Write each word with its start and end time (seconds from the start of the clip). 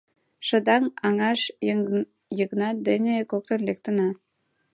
—Шыдаҥ 0.47 0.83
аҥаш 1.07 1.41
Йыгнат 2.37 2.77
дене 2.87 3.15
коктын 3.31 3.59
лектына». 3.67 4.09